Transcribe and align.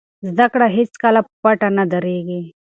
زده 0.33 0.45
کړه 0.53 0.67
هېڅکله 0.77 1.19
په 1.41 1.49
ټپه 1.59 1.67
نه 1.77 1.83
دریږي. 1.91 2.41